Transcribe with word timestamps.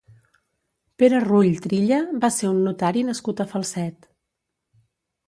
Pere 1.01 1.19
Rull 1.25 1.59
Trilla 1.65 1.99
va 2.23 2.31
ser 2.37 2.49
un 2.53 2.63
notari 2.69 3.05
nascut 3.11 3.45
a 3.45 3.47
Falset. 3.53 4.09